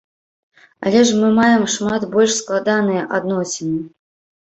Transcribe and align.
Але 0.87 1.03
ж 1.09 1.19
мы 1.19 1.29
маем 1.41 1.63
шмат 1.75 2.09
больш 2.17 2.33
складаныя 2.41 3.09
адносіны. 3.23 3.79